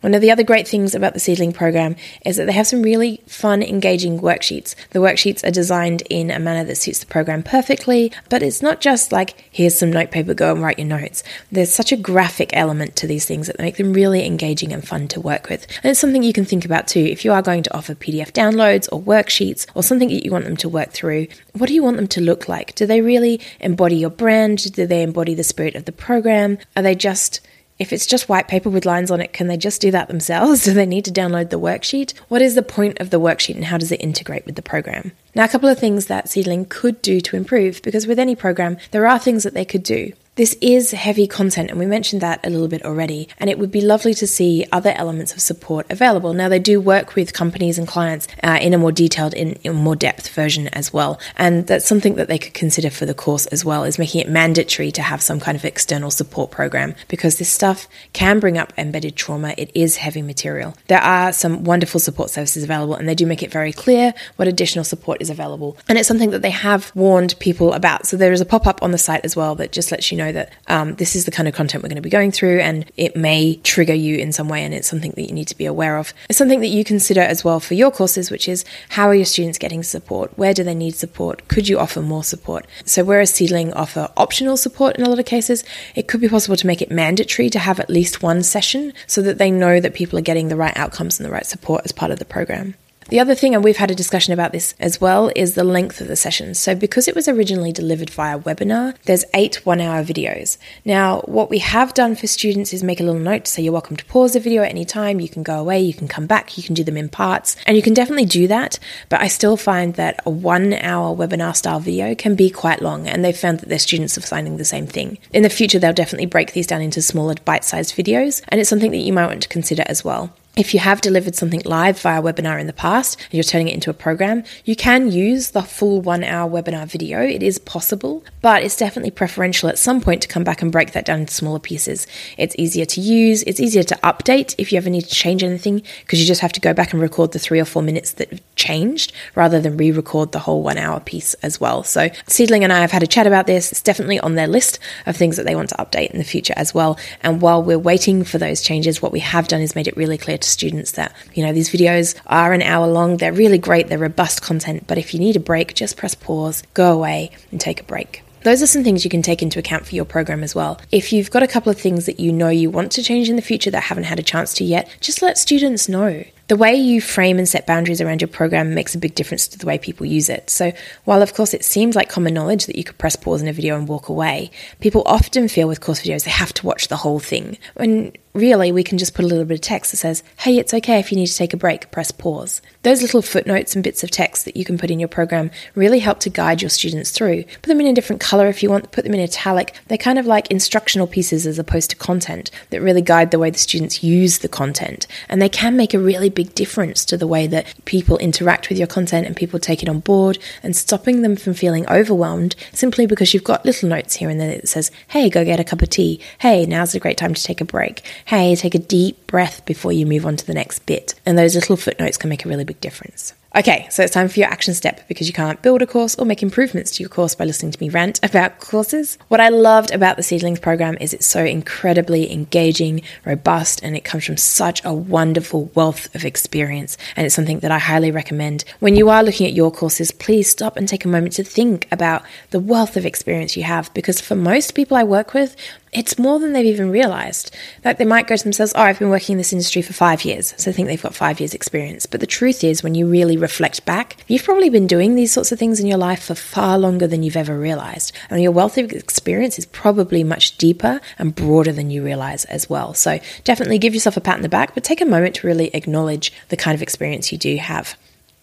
One 0.00 0.14
of 0.14 0.20
the 0.20 0.30
other 0.30 0.42
great 0.42 0.68
things 0.68 0.94
about 0.94 1.14
the 1.14 1.20
Seedling 1.20 1.52
program 1.52 1.96
is 2.24 2.36
that 2.36 2.46
they 2.46 2.52
have 2.52 2.66
some 2.66 2.82
really 2.82 3.20
fun, 3.26 3.62
engaging 3.62 4.20
worksheets. 4.20 4.74
The 4.90 4.98
worksheets 4.98 5.46
are 5.46 5.50
designed 5.50 6.02
in 6.10 6.30
a 6.30 6.38
manner 6.38 6.64
that 6.64 6.76
suits 6.76 7.00
the 7.00 7.06
program 7.06 7.42
perfectly, 7.42 8.12
but 8.28 8.42
it's 8.42 8.62
not 8.62 8.80
just 8.80 9.12
like, 9.12 9.48
here's 9.50 9.78
some 9.78 9.90
notepaper, 9.90 10.34
go 10.34 10.52
and 10.52 10.62
write 10.62 10.78
your 10.78 10.88
notes. 10.88 11.22
There's 11.50 11.72
such 11.72 11.92
a 11.92 11.96
graphic 11.96 12.50
element 12.52 12.96
to 12.96 13.06
these 13.06 13.24
things 13.24 13.46
that 13.46 13.58
make 13.58 13.76
them 13.76 13.92
really 13.92 14.24
engaging 14.24 14.72
and 14.72 14.86
fun 14.86 15.08
to 15.08 15.20
work 15.20 15.48
with. 15.48 15.66
And 15.82 15.90
it's 15.90 16.00
something 16.00 16.22
you 16.22 16.32
can 16.32 16.44
think 16.44 16.64
about 16.64 16.88
too. 16.88 17.00
If 17.00 17.24
you 17.24 17.32
are 17.32 17.42
going 17.42 17.62
to 17.64 17.76
offer 17.76 17.94
PDF 17.94 18.32
downloads 18.32 18.88
or 18.92 19.00
worksheets 19.00 19.66
or 19.74 19.82
something 19.82 20.08
that 20.08 20.24
you 20.24 20.30
want 20.30 20.44
them 20.44 20.56
to 20.58 20.68
work 20.68 20.90
through, 20.90 21.28
what 21.52 21.68
do 21.68 21.74
you 21.74 21.82
want 21.82 21.96
them 21.96 22.08
to 22.08 22.20
look 22.20 22.48
like? 22.48 22.74
Do 22.74 22.86
they 22.86 23.00
really 23.00 23.40
embody 23.60 23.96
your 23.96 24.10
brand? 24.10 24.72
Do 24.72 24.86
they 24.86 25.02
embody 25.02 25.34
the 25.34 25.44
spirit 25.44 25.74
of 25.74 25.84
the 25.84 25.92
program? 25.92 26.58
Are 26.76 26.82
they 26.82 26.94
just 26.94 27.40
if 27.78 27.92
it's 27.92 28.06
just 28.06 28.28
white 28.28 28.48
paper 28.48 28.70
with 28.70 28.86
lines 28.86 29.10
on 29.10 29.20
it, 29.20 29.32
can 29.32 29.48
they 29.48 29.56
just 29.56 29.80
do 29.80 29.90
that 29.90 30.08
themselves? 30.08 30.64
Do 30.64 30.72
they 30.72 30.86
need 30.86 31.04
to 31.04 31.10
download 31.10 31.50
the 31.50 31.60
worksheet? 31.60 32.16
What 32.28 32.42
is 32.42 32.54
the 32.54 32.62
point 32.62 33.00
of 33.00 33.10
the 33.10 33.20
worksheet 33.20 33.54
and 33.54 33.66
how 33.66 33.78
does 33.78 33.92
it 33.92 34.00
integrate 34.00 34.46
with 34.46 34.56
the 34.56 34.62
program? 34.62 35.12
Now, 35.34 35.44
a 35.44 35.48
couple 35.48 35.68
of 35.68 35.78
things 35.78 36.06
that 36.06 36.28
Seedling 36.28 36.64
could 36.66 37.02
do 37.02 37.20
to 37.20 37.36
improve, 37.36 37.82
because 37.82 38.06
with 38.06 38.18
any 38.18 38.34
program, 38.34 38.78
there 38.90 39.06
are 39.06 39.18
things 39.18 39.42
that 39.42 39.54
they 39.54 39.64
could 39.64 39.82
do. 39.82 40.12
This 40.36 40.54
is 40.60 40.90
heavy 40.90 41.26
content, 41.26 41.70
and 41.70 41.78
we 41.78 41.86
mentioned 41.86 42.20
that 42.20 42.46
a 42.46 42.50
little 42.50 42.68
bit 42.68 42.84
already, 42.84 43.26
and 43.38 43.48
it 43.48 43.58
would 43.58 43.70
be 43.70 43.80
lovely 43.80 44.12
to 44.12 44.26
see 44.26 44.66
other 44.70 44.92
elements 44.94 45.32
of 45.32 45.40
support 45.40 45.86
available. 45.88 46.34
Now, 46.34 46.50
they 46.50 46.58
do 46.58 46.78
work 46.78 47.14
with 47.14 47.32
companies 47.32 47.78
and 47.78 47.88
clients 47.88 48.28
uh, 48.42 48.58
in 48.60 48.74
a 48.74 48.78
more 48.78 48.92
detailed, 48.92 49.32
in, 49.32 49.52
in 49.64 49.74
more 49.74 49.96
depth 49.96 50.28
version 50.28 50.68
as 50.74 50.92
well, 50.92 51.18
and 51.36 51.66
that's 51.66 51.86
something 51.86 52.16
that 52.16 52.28
they 52.28 52.36
could 52.36 52.52
consider 52.52 52.90
for 52.90 53.06
the 53.06 53.14
course 53.14 53.46
as 53.46 53.64
well, 53.64 53.84
is 53.84 53.98
making 53.98 54.20
it 54.20 54.28
mandatory 54.28 54.92
to 54.92 55.00
have 55.00 55.22
some 55.22 55.40
kind 55.40 55.56
of 55.56 55.64
external 55.64 56.10
support 56.10 56.50
program 56.50 56.94
because 57.08 57.38
this 57.38 57.48
stuff 57.48 57.88
can 58.12 58.38
bring 58.38 58.58
up 58.58 58.74
embedded 58.76 59.16
trauma. 59.16 59.54
It 59.56 59.70
is 59.74 59.96
heavy 59.96 60.20
material. 60.20 60.76
There 60.88 61.00
are 61.00 61.32
some 61.32 61.64
wonderful 61.64 61.98
support 61.98 62.28
services 62.28 62.62
available, 62.62 62.94
and 62.94 63.08
they 63.08 63.14
do 63.14 63.24
make 63.24 63.42
it 63.42 63.50
very 63.50 63.72
clear 63.72 64.12
what 64.36 64.48
additional 64.48 64.84
support 64.84 65.22
is 65.22 65.30
available, 65.30 65.78
and 65.88 65.96
it's 65.96 66.06
something 66.06 66.32
that 66.32 66.42
they 66.42 66.50
have 66.50 66.92
warned 66.94 67.34
people 67.38 67.72
about. 67.72 68.06
So 68.06 68.18
there 68.18 68.34
is 68.34 68.42
a 68.42 68.44
pop 68.44 68.66
up 68.66 68.82
on 68.82 68.90
the 68.90 68.98
site 68.98 69.24
as 69.24 69.34
well 69.34 69.54
that 69.54 69.72
just 69.72 69.90
lets 69.90 70.12
you 70.12 70.18
know 70.18 70.25
know 70.26 70.32
that 70.32 70.52
um, 70.68 70.94
this 70.96 71.16
is 71.16 71.24
the 71.24 71.30
kind 71.30 71.48
of 71.48 71.54
content 71.54 71.82
we're 71.82 71.88
going 71.88 71.96
to 71.96 72.02
be 72.02 72.10
going 72.10 72.32
through 72.32 72.60
and 72.60 72.90
it 72.96 73.16
may 73.16 73.56
trigger 73.56 73.94
you 73.94 74.16
in 74.16 74.32
some 74.32 74.48
way 74.48 74.64
and 74.64 74.74
it's 74.74 74.88
something 74.88 75.12
that 75.12 75.22
you 75.22 75.32
need 75.32 75.48
to 75.48 75.56
be 75.56 75.66
aware 75.66 75.96
of. 75.96 76.12
It's 76.28 76.38
something 76.38 76.60
that 76.60 76.68
you 76.68 76.84
consider 76.84 77.20
as 77.20 77.44
well 77.44 77.60
for 77.60 77.74
your 77.74 77.90
courses, 77.90 78.30
which 78.30 78.48
is 78.48 78.64
how 78.90 79.08
are 79.08 79.14
your 79.14 79.24
students 79.24 79.58
getting 79.58 79.82
support? 79.82 80.36
Where 80.36 80.54
do 80.54 80.64
they 80.64 80.74
need 80.74 80.94
support? 80.94 81.48
Could 81.48 81.68
you 81.68 81.78
offer 81.78 82.00
more 82.00 82.24
support? 82.24 82.66
So, 82.84 83.04
whereas 83.04 83.32
Seedling 83.32 83.72
offer 83.72 84.10
optional 84.16 84.56
support 84.56 84.96
in 84.96 85.04
a 85.04 85.08
lot 85.08 85.18
of 85.18 85.26
cases, 85.26 85.64
it 85.94 86.08
could 86.08 86.20
be 86.20 86.28
possible 86.28 86.56
to 86.56 86.66
make 86.66 86.82
it 86.82 86.90
mandatory 86.90 87.50
to 87.50 87.58
have 87.58 87.80
at 87.80 87.90
least 87.90 88.22
one 88.22 88.42
session 88.42 88.92
so 89.06 89.22
that 89.22 89.38
they 89.38 89.50
know 89.50 89.80
that 89.80 89.94
people 89.94 90.18
are 90.18 90.22
getting 90.22 90.48
the 90.48 90.56
right 90.56 90.76
outcomes 90.76 91.18
and 91.18 91.26
the 91.26 91.32
right 91.32 91.46
support 91.46 91.82
as 91.84 91.92
part 91.92 92.10
of 92.10 92.18
the 92.18 92.24
program. 92.24 92.74
The 93.08 93.20
other 93.20 93.36
thing, 93.36 93.54
and 93.54 93.62
we've 93.62 93.76
had 93.76 93.92
a 93.92 93.94
discussion 93.94 94.32
about 94.32 94.50
this 94.50 94.74
as 94.80 95.00
well, 95.00 95.30
is 95.36 95.54
the 95.54 95.62
length 95.62 96.00
of 96.00 96.08
the 96.08 96.16
sessions. 96.16 96.58
So, 96.58 96.74
because 96.74 97.06
it 97.06 97.14
was 97.14 97.28
originally 97.28 97.70
delivered 97.70 98.10
via 98.10 98.36
webinar, 98.36 98.96
there's 99.04 99.24
eight 99.32 99.64
one 99.64 99.80
hour 99.80 100.02
videos. 100.02 100.58
Now, 100.84 101.20
what 101.20 101.48
we 101.48 101.60
have 101.60 101.94
done 101.94 102.16
for 102.16 102.26
students 102.26 102.72
is 102.72 102.82
make 102.82 102.98
a 102.98 103.04
little 103.04 103.20
note 103.20 103.44
to 103.44 103.50
say 103.50 103.62
you're 103.62 103.72
welcome 103.72 103.96
to 103.96 104.04
pause 104.06 104.32
the 104.32 104.40
video 104.40 104.64
at 104.64 104.70
any 104.70 104.84
time, 104.84 105.20
you 105.20 105.28
can 105.28 105.44
go 105.44 105.60
away, 105.60 105.80
you 105.80 105.94
can 105.94 106.08
come 106.08 106.26
back, 106.26 106.58
you 106.58 106.64
can 106.64 106.74
do 106.74 106.82
them 106.82 106.96
in 106.96 107.08
parts, 107.08 107.54
and 107.64 107.76
you 107.76 107.82
can 107.82 107.94
definitely 107.94 108.24
do 108.24 108.48
that. 108.48 108.80
But 109.08 109.20
I 109.20 109.28
still 109.28 109.56
find 109.56 109.94
that 109.94 110.18
a 110.26 110.30
one 110.30 110.72
hour 110.72 111.14
webinar 111.14 111.54
style 111.54 111.78
video 111.78 112.16
can 112.16 112.34
be 112.34 112.50
quite 112.50 112.82
long, 112.82 113.06
and 113.06 113.24
they've 113.24 113.36
found 113.38 113.60
that 113.60 113.68
their 113.68 113.78
students 113.78 114.18
are 114.18 114.22
finding 114.22 114.56
the 114.56 114.64
same 114.64 114.88
thing. 114.88 115.18
In 115.32 115.44
the 115.44 115.48
future, 115.48 115.78
they'll 115.78 115.92
definitely 115.92 116.26
break 116.26 116.54
these 116.54 116.66
down 116.66 116.82
into 116.82 117.00
smaller 117.00 117.36
bite 117.44 117.64
sized 117.64 117.94
videos, 117.94 118.42
and 118.48 118.60
it's 118.60 118.68
something 118.68 118.90
that 118.90 118.96
you 118.96 119.12
might 119.12 119.26
want 119.28 119.44
to 119.44 119.48
consider 119.48 119.84
as 119.86 120.04
well. 120.04 120.34
If 120.56 120.72
you 120.72 120.80
have 120.80 121.02
delivered 121.02 121.34
something 121.34 121.60
live 121.66 122.00
via 122.00 122.22
webinar 122.22 122.58
in 122.58 122.66
the 122.66 122.72
past 122.72 123.20
and 123.24 123.34
you're 123.34 123.44
turning 123.44 123.68
it 123.68 123.74
into 123.74 123.90
a 123.90 123.92
program, 123.92 124.42
you 124.64 124.74
can 124.74 125.12
use 125.12 125.50
the 125.50 125.60
full 125.60 126.00
one 126.00 126.24
hour 126.24 126.50
webinar 126.50 126.86
video. 126.86 127.20
It 127.20 127.42
is 127.42 127.58
possible, 127.58 128.24
but 128.40 128.62
it's 128.62 128.74
definitely 128.74 129.10
preferential 129.10 129.68
at 129.68 129.76
some 129.76 130.00
point 130.00 130.22
to 130.22 130.28
come 130.28 130.44
back 130.44 130.62
and 130.62 130.72
break 130.72 130.92
that 130.92 131.04
down 131.04 131.20
into 131.20 131.34
smaller 131.34 131.58
pieces. 131.58 132.06
It's 132.38 132.56
easier 132.56 132.86
to 132.86 133.02
use, 133.02 133.42
it's 133.42 133.60
easier 133.60 133.82
to 133.82 133.96
update 133.96 134.54
if 134.56 134.72
you 134.72 134.78
ever 134.78 134.88
need 134.88 135.04
to 135.04 135.14
change 135.14 135.42
anything 135.42 135.82
because 136.00 136.22
you 136.22 136.26
just 136.26 136.40
have 136.40 136.54
to 136.54 136.60
go 136.60 136.72
back 136.72 136.94
and 136.94 137.02
record 137.02 137.32
the 137.32 137.38
three 137.38 137.60
or 137.60 137.66
four 137.66 137.82
minutes 137.82 138.12
that 138.12 138.40
changed 138.56 139.12
rather 139.34 139.60
than 139.60 139.76
re 139.76 139.90
record 139.90 140.32
the 140.32 140.38
whole 140.38 140.62
one 140.62 140.78
hour 140.78 141.00
piece 141.00 141.34
as 141.42 141.60
well. 141.60 141.82
So, 141.82 142.08
Seedling 142.28 142.64
and 142.64 142.72
I 142.72 142.80
have 142.80 142.92
had 142.92 143.02
a 143.02 143.06
chat 143.06 143.26
about 143.26 143.46
this. 143.46 143.72
It's 143.72 143.82
definitely 143.82 144.20
on 144.20 144.36
their 144.36 144.48
list 144.48 144.78
of 145.04 145.18
things 145.18 145.36
that 145.36 145.44
they 145.44 145.54
want 145.54 145.68
to 145.68 145.74
update 145.74 146.12
in 146.12 146.18
the 146.18 146.24
future 146.24 146.54
as 146.56 146.72
well. 146.72 146.98
And 147.22 147.42
while 147.42 147.62
we're 147.62 147.78
waiting 147.78 148.24
for 148.24 148.38
those 148.38 148.62
changes, 148.62 149.02
what 149.02 149.12
we 149.12 149.20
have 149.20 149.48
done 149.48 149.60
is 149.60 149.74
made 149.74 149.86
it 149.86 149.98
really 149.98 150.16
clear 150.16 150.38
to 150.46 150.50
students 150.50 150.92
that, 150.92 151.14
you 151.34 151.44
know, 151.44 151.52
these 151.52 151.70
videos 151.70 152.14
are 152.26 152.52
an 152.52 152.62
hour 152.62 152.86
long. 152.86 153.18
They're 153.18 153.32
really 153.32 153.58
great. 153.58 153.88
They're 153.88 153.98
robust 153.98 154.42
content. 154.42 154.86
But 154.86 154.98
if 154.98 155.12
you 155.12 155.20
need 155.20 155.36
a 155.36 155.40
break, 155.40 155.74
just 155.74 155.96
press 155.96 156.14
pause, 156.14 156.62
go 156.74 156.92
away, 156.92 157.30
and 157.50 157.60
take 157.60 157.80
a 157.80 157.84
break. 157.84 158.22
Those 158.46 158.62
are 158.62 158.68
some 158.68 158.84
things 158.84 159.02
you 159.02 159.10
can 159.10 159.22
take 159.22 159.42
into 159.42 159.58
account 159.58 159.86
for 159.86 159.96
your 159.96 160.04
program 160.04 160.44
as 160.44 160.54
well. 160.54 160.80
If 160.92 161.12
you've 161.12 161.32
got 161.32 161.42
a 161.42 161.48
couple 161.48 161.72
of 161.72 161.80
things 161.80 162.06
that 162.06 162.20
you 162.20 162.32
know 162.32 162.48
you 162.48 162.70
want 162.70 162.92
to 162.92 163.02
change 163.02 163.28
in 163.28 163.34
the 163.34 163.42
future 163.42 163.72
that 163.72 163.82
haven't 163.82 164.04
had 164.04 164.20
a 164.20 164.22
chance 164.22 164.54
to 164.54 164.64
yet, 164.64 164.88
just 165.00 165.20
let 165.20 165.36
students 165.36 165.88
know. 165.88 166.22
The 166.46 166.54
way 166.54 166.76
you 166.76 167.00
frame 167.00 167.38
and 167.38 167.48
set 167.48 167.66
boundaries 167.66 168.00
around 168.00 168.20
your 168.20 168.28
program 168.28 168.72
makes 168.72 168.94
a 168.94 168.98
big 168.98 169.16
difference 169.16 169.48
to 169.48 169.58
the 169.58 169.66
way 169.66 169.78
people 169.78 170.06
use 170.06 170.28
it. 170.28 170.48
So, 170.48 170.72
while 171.02 171.22
of 171.22 171.34
course 171.34 171.54
it 171.54 171.64
seems 171.64 171.96
like 171.96 172.08
common 172.08 172.34
knowledge 172.34 172.66
that 172.66 172.76
you 172.76 172.84
could 172.84 172.98
press 172.98 173.16
pause 173.16 173.42
in 173.42 173.48
a 173.48 173.52
video 173.52 173.76
and 173.76 173.88
walk 173.88 174.08
away, 174.08 174.52
people 174.78 175.02
often 175.06 175.48
feel 175.48 175.66
with 175.66 175.80
course 175.80 176.02
videos 176.02 176.22
they 176.22 176.30
have 176.30 176.52
to 176.52 176.66
watch 176.66 176.86
the 176.86 176.98
whole 176.98 177.18
thing. 177.18 177.58
When 177.74 178.12
really 178.36 178.70
we 178.70 178.84
can 178.84 178.98
just 178.98 179.14
put 179.14 179.24
a 179.24 179.28
little 179.28 179.44
bit 179.44 179.54
of 179.54 179.60
text 179.60 179.90
that 179.90 179.96
says, 179.96 180.22
hey, 180.38 180.58
it's 180.58 180.74
okay 180.74 180.98
if 180.98 181.10
you 181.10 181.16
need 181.16 181.26
to 181.26 181.36
take 181.36 181.54
a 181.54 181.56
break, 181.56 181.90
press 181.90 182.10
pause. 182.10 182.60
Those 182.82 183.02
little 183.02 183.22
footnotes 183.22 183.74
and 183.74 183.82
bits 183.82 184.04
of 184.04 184.10
text 184.10 184.44
that 184.44 184.56
you 184.56 184.64
can 184.64 184.78
put 184.78 184.90
in 184.90 185.00
your 185.00 185.08
program 185.08 185.50
really 185.74 185.98
help 185.98 186.20
to 186.20 186.30
guide 186.30 186.62
your 186.62 186.68
students 186.68 187.10
through. 187.10 187.44
Put 187.44 187.66
them 187.66 187.80
in 187.80 187.86
a 187.86 187.94
different 187.94 188.20
color 188.20 188.46
if 188.46 188.62
you 188.62 188.70
want, 188.70 188.92
put 188.92 189.04
them 189.04 189.14
in 189.14 189.20
italic. 189.20 189.74
They're 189.88 189.98
kind 189.98 190.18
of 190.18 190.26
like 190.26 190.50
instructional 190.50 191.06
pieces 191.06 191.46
as 191.46 191.58
opposed 191.58 191.90
to 191.90 191.96
content 191.96 192.50
that 192.70 192.82
really 192.82 193.02
guide 193.02 193.30
the 193.30 193.38
way 193.38 193.50
the 193.50 193.58
students 193.58 194.04
use 194.04 194.38
the 194.38 194.48
content. 194.48 195.06
And 195.28 195.40
they 195.40 195.48
can 195.48 195.76
make 195.76 195.94
a 195.94 195.98
really 195.98 196.30
big 196.30 196.54
difference 196.54 197.04
to 197.06 197.16
the 197.16 197.26
way 197.26 197.46
that 197.48 197.66
people 197.86 198.18
interact 198.18 198.68
with 198.68 198.78
your 198.78 198.86
content 198.86 199.26
and 199.26 199.34
people 199.34 199.58
take 199.58 199.82
it 199.82 199.88
on 199.88 200.00
board 200.00 200.38
and 200.62 200.76
stopping 200.76 201.22
them 201.22 201.36
from 201.36 201.54
feeling 201.54 201.88
overwhelmed 201.88 202.54
simply 202.72 203.06
because 203.06 203.32
you've 203.32 203.42
got 203.42 203.64
little 203.64 203.88
notes 203.88 204.16
here 204.16 204.28
and 204.28 204.40
there 204.40 204.56
that 204.56 204.68
says, 204.68 204.90
hey, 205.08 205.30
go 205.30 205.44
get 205.44 205.60
a 205.60 205.64
cup 205.64 205.82
of 205.82 205.88
tea. 205.88 206.20
Hey, 206.38 206.66
now's 206.66 206.94
a 206.94 207.00
great 207.00 207.16
time 207.16 207.34
to 207.34 207.42
take 207.42 207.60
a 207.60 207.64
break 207.64 208.02
hey, 208.26 208.56
take 208.56 208.74
a 208.74 208.78
deep 208.78 209.26
breath 209.28 209.64
before 209.64 209.92
you 209.92 210.04
move 210.04 210.26
on 210.26 210.36
to 210.36 210.44
the 210.44 210.54
next 210.54 210.80
bit. 210.80 211.14
And 211.24 211.38
those 211.38 211.54
little 211.54 211.76
footnotes 211.76 212.16
can 212.16 212.28
make 212.28 212.44
a 212.44 212.48
really 212.48 212.64
big 212.64 212.80
difference. 212.80 213.32
Okay, 213.56 213.86
so 213.90 214.02
it's 214.02 214.12
time 214.12 214.28
for 214.28 214.38
your 214.38 214.50
action 214.50 214.74
step 214.74 215.08
because 215.08 215.28
you 215.28 215.32
can't 215.32 215.62
build 215.62 215.80
a 215.80 215.86
course 215.86 216.14
or 216.16 216.26
make 216.26 216.42
improvements 216.42 216.90
to 216.90 217.02
your 217.02 217.08
course 217.08 217.34
by 217.34 217.46
listening 217.46 217.72
to 217.72 217.80
me 217.80 217.88
rant 217.88 218.20
about 218.22 218.60
courses. 218.60 219.16
What 219.28 219.40
I 219.40 219.48
loved 219.48 219.92
about 219.92 220.16
the 220.16 220.22
Seedlings 220.22 220.60
program 220.60 220.98
is 221.00 221.14
it's 221.14 221.24
so 221.24 221.42
incredibly 221.42 222.30
engaging, 222.30 223.00
robust, 223.24 223.82
and 223.82 223.96
it 223.96 224.04
comes 224.04 224.26
from 224.26 224.36
such 224.36 224.84
a 224.84 224.92
wonderful 224.92 225.70
wealth 225.74 226.14
of 226.14 226.26
experience. 226.26 226.98
And 227.16 227.24
it's 227.24 227.34
something 227.34 227.60
that 227.60 227.70
I 227.70 227.78
highly 227.78 228.10
recommend. 228.10 228.64
When 228.80 228.94
you 228.94 229.08
are 229.08 229.22
looking 229.22 229.46
at 229.46 229.54
your 229.54 229.70
courses, 229.70 230.10
please 230.10 230.50
stop 230.50 230.76
and 230.76 230.86
take 230.86 231.06
a 231.06 231.08
moment 231.08 231.32
to 231.34 231.44
think 231.44 231.88
about 231.90 232.24
the 232.50 232.60
wealth 232.60 232.98
of 232.98 233.06
experience 233.06 233.56
you 233.56 233.62
have 233.62 233.94
because 233.94 234.20
for 234.20 234.34
most 234.34 234.74
people 234.74 234.98
I 234.98 235.04
work 235.04 235.32
with, 235.32 235.56
it's 235.92 236.18
more 236.18 236.38
than 236.38 236.52
they've 236.52 236.66
even 236.66 236.90
realized. 236.90 237.54
Like 237.84 237.98
they 237.98 238.04
might 238.04 238.26
go 238.26 238.36
to 238.36 238.42
themselves, 238.42 238.72
Oh, 238.76 238.82
I've 238.82 238.98
been 238.98 239.10
working 239.10 239.34
in 239.34 239.38
this 239.38 239.52
industry 239.52 239.82
for 239.82 239.92
five 239.92 240.24
years. 240.24 240.54
So 240.56 240.70
I 240.70 240.74
think 240.74 240.88
they've 240.88 241.02
got 241.02 241.14
five 241.14 241.40
years' 241.40 241.54
experience. 241.54 242.06
But 242.06 242.20
the 242.20 242.26
truth 242.26 242.62
is, 242.64 242.82
when 242.82 242.94
you 242.94 243.06
really 243.06 243.36
reflect 243.36 243.84
back, 243.84 244.16
you've 244.26 244.44
probably 244.44 244.70
been 244.70 244.86
doing 244.86 245.14
these 245.14 245.32
sorts 245.32 245.52
of 245.52 245.58
things 245.58 245.80
in 245.80 245.86
your 245.86 245.98
life 245.98 246.24
for 246.24 246.34
far 246.34 246.78
longer 246.78 247.06
than 247.06 247.22
you've 247.22 247.36
ever 247.36 247.58
realized. 247.58 248.12
And 248.28 248.42
your 248.42 248.52
wealth 248.52 248.78
of 248.78 248.92
experience 248.92 249.58
is 249.58 249.66
probably 249.66 250.22
much 250.24 250.56
deeper 250.58 251.00
and 251.18 251.34
broader 251.34 251.72
than 251.72 251.90
you 251.90 252.04
realize 252.04 252.44
as 252.46 252.68
well. 252.68 252.94
So 252.94 253.18
definitely 253.44 253.78
give 253.78 253.94
yourself 253.94 254.16
a 254.16 254.20
pat 254.20 254.36
on 254.36 254.42
the 254.42 254.48
back, 254.48 254.74
but 254.74 254.84
take 254.84 255.00
a 255.00 255.06
moment 255.06 255.36
to 255.36 255.46
really 255.46 255.74
acknowledge 255.74 256.32
the 256.48 256.56
kind 256.56 256.74
of 256.74 256.82
experience 256.82 257.32
you 257.32 257.38
do 257.38 257.56
have. 257.56 257.96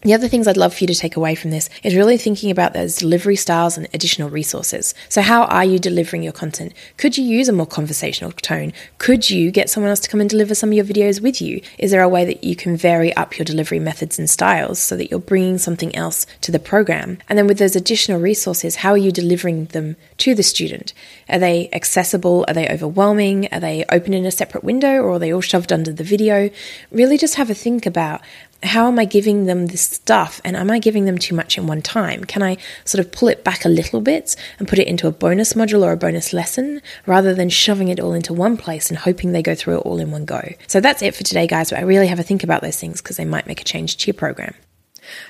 The 0.03 0.13
other 0.13 0.27
things 0.27 0.49
I'd 0.49 0.57
love 0.57 0.73
for 0.73 0.83
you 0.83 0.87
to 0.87 0.95
take 0.95 1.15
away 1.15 1.33
from 1.33 1.51
this 1.51 1.69
is 1.81 1.95
really 1.95 2.17
thinking 2.17 2.51
about 2.51 2.73
those 2.73 2.97
delivery 2.97 3.37
styles 3.37 3.77
and 3.77 3.87
additional 3.93 4.29
resources. 4.29 4.93
So, 5.07 5.21
how 5.21 5.45
are 5.45 5.63
you 5.63 5.79
delivering 5.79 6.23
your 6.23 6.33
content? 6.33 6.73
Could 6.97 7.17
you 7.17 7.23
use 7.23 7.47
a 7.47 7.53
more 7.53 7.65
conversational 7.65 8.33
tone? 8.33 8.73
Could 8.97 9.29
you 9.29 9.49
get 9.49 9.69
someone 9.69 9.89
else 9.89 10.01
to 10.01 10.09
come 10.09 10.19
and 10.19 10.29
deliver 10.29 10.55
some 10.55 10.71
of 10.71 10.73
your 10.73 10.83
videos 10.83 11.21
with 11.21 11.41
you? 11.41 11.61
Is 11.79 11.91
there 11.91 12.01
a 12.01 12.09
way 12.09 12.25
that 12.25 12.43
you 12.43 12.53
can 12.53 12.75
vary 12.75 13.15
up 13.15 13.37
your 13.37 13.45
delivery 13.45 13.79
methods 13.79 14.19
and 14.19 14.29
styles 14.29 14.77
so 14.77 14.97
that 14.97 15.09
you're 15.09 15.21
bringing 15.21 15.57
something 15.57 15.95
else 15.95 16.25
to 16.41 16.51
the 16.51 16.59
program? 16.59 17.19
And 17.29 17.39
then, 17.39 17.47
with 17.47 17.57
those 17.57 17.77
additional 17.77 18.19
resources, 18.19 18.75
how 18.77 18.91
are 18.91 18.97
you 18.97 19.11
delivering 19.13 19.67
them 19.67 19.95
to 20.17 20.35
the 20.35 20.43
student? 20.43 20.93
Are 21.29 21.39
they 21.39 21.69
accessible? 21.71 22.43
Are 22.49 22.53
they 22.53 22.67
overwhelming? 22.67 23.47
Are 23.53 23.61
they 23.61 23.85
open 23.89 24.13
in 24.13 24.25
a 24.25 24.31
separate 24.31 24.65
window 24.65 24.97
or 24.97 25.11
are 25.11 25.19
they 25.19 25.31
all 25.33 25.39
shoved 25.39 25.71
under 25.71 25.93
the 25.93 26.03
video? 26.03 26.49
Really 26.91 27.17
just 27.17 27.35
have 27.35 27.49
a 27.49 27.53
think 27.53 27.85
about 27.85 28.19
how 28.63 28.87
am 28.87 28.97
I 28.97 29.05
giving 29.05 29.45
them 29.45 29.67
this 29.67 29.81
stuff 29.81 30.41
and 30.43 30.55
am 30.55 30.71
I 30.71 30.79
giving 30.79 31.05
them 31.05 31.17
too 31.17 31.35
much 31.35 31.57
in 31.57 31.67
one 31.67 31.81
time? 31.81 32.23
Can 32.23 32.41
I 32.41 32.57
sort 32.85 33.05
of 33.05 33.11
pull 33.11 33.27
it 33.27 33.43
back 33.43 33.65
a 33.65 33.69
little 33.69 34.01
bit 34.01 34.35
and 34.59 34.67
put 34.67 34.79
it 34.79 34.87
into 34.87 35.07
a 35.07 35.11
bonus 35.11 35.53
module 35.53 35.83
or 35.83 35.91
a 35.91 35.97
bonus 35.97 36.33
lesson 36.33 36.81
rather 37.05 37.33
than 37.33 37.49
shoving 37.49 37.89
it 37.89 37.99
all 37.99 38.13
into 38.13 38.33
one 38.33 38.57
place 38.57 38.89
and 38.89 38.97
hoping 38.97 39.31
they 39.31 39.43
go 39.43 39.55
through 39.55 39.77
it 39.77 39.85
all 39.85 39.99
in 39.99 40.11
one 40.11 40.25
go? 40.25 40.41
So 40.67 40.79
that's 40.79 41.01
it 41.01 41.15
for 41.15 41.23
today, 41.23 41.47
guys. 41.47 41.69
But 41.69 41.79
I 41.79 41.83
really 41.83 42.07
have 42.07 42.19
a 42.19 42.23
think 42.23 42.43
about 42.43 42.61
those 42.61 42.79
things 42.79 43.01
because 43.01 43.17
they 43.17 43.25
might 43.25 43.47
make 43.47 43.61
a 43.61 43.65
change 43.65 43.97
to 43.97 44.07
your 44.07 44.15
program. 44.15 44.53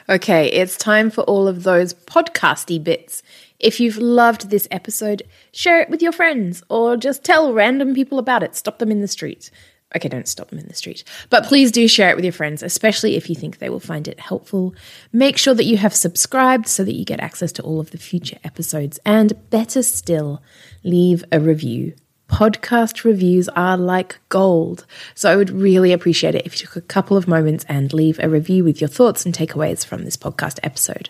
Okay, 0.08 0.48
it's 0.52 0.78
time 0.78 1.10
for 1.10 1.22
all 1.22 1.48
of 1.48 1.64
those 1.64 1.94
podcasty 1.94 2.84
bits. 2.84 3.24
If 3.60 3.80
you've 3.80 3.98
loved 3.98 4.50
this 4.50 4.68
episode, 4.72 5.24
share 5.52 5.82
it 5.82 5.90
with 5.90 6.02
your 6.02 6.12
friends 6.12 6.64
or 6.70 6.98
just 6.98 7.24
tell 7.24 7.54
random 7.54 7.96
people 7.96 8.20
about 8.20 8.44
it. 8.44 8.56
Stop 8.56 8.80
them 8.80 8.92
in 8.92 9.02
the 9.02 9.08
street. 9.08 9.50
Okay, 9.96 10.10
don't 10.10 10.28
stop 10.28 10.50
them 10.50 10.60
in 10.60 10.68
the 10.68 10.74
street. 10.74 11.04
But 11.30 11.46
please 11.46 11.72
do 11.72 11.88
share 11.88 12.10
it 12.10 12.16
with 12.16 12.26
your 12.26 12.32
friends, 12.32 12.64
especially 12.64 13.16
if 13.16 13.30
you 13.30 13.36
think 13.36 13.58
they 13.58 13.70
will 13.70 13.80
find 13.80 14.08
it 14.08 14.20
helpful. 14.20 14.74
Make 15.12 15.38
sure 15.38 15.54
that 15.54 15.66
you 15.66 15.78
have 15.78 15.94
subscribed 15.94 16.68
so 16.68 16.84
that 16.84 16.96
you 16.96 17.06
get 17.06 17.20
access 17.20 17.52
to 17.54 17.64
all 17.64 17.80
of 17.80 17.92
the 17.92 17.98
future 17.98 18.38
episodes. 18.44 19.00
And 19.06 19.50
better 19.50 19.84
still, 19.84 20.42
leave 20.84 21.24
a 21.32 21.40
review. 21.40 21.94
Podcast 22.28 23.04
reviews 23.04 23.48
are 23.50 23.78
like 23.78 24.20
gold. 24.30 24.88
So 25.14 25.32
I 25.32 25.36
would 25.36 25.52
really 25.52 25.92
appreciate 25.92 26.34
it 26.34 26.46
if 26.48 26.60
you 26.60 26.66
took 26.66 26.76
a 26.76 26.82
couple 26.82 27.16
of 27.16 27.28
moments 27.28 27.64
and 27.70 27.94
leave 27.94 28.20
a 28.20 28.30
review 28.30 28.64
with 28.64 28.82
your 28.82 28.88
thoughts 28.88 29.26
and 29.26 29.36
takeaways 29.36 29.86
from 29.86 30.04
this 30.04 30.18
podcast 30.18 30.60
episode. 30.64 31.10